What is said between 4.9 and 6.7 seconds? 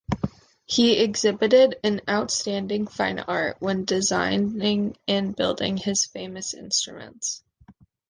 and building his famous